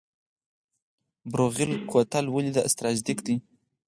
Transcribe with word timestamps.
بروغیل 1.31 1.71
کوتل 1.89 2.25
ولې 2.29 2.51
استراتیژیک 2.67 3.19
دی؟ 3.25 3.35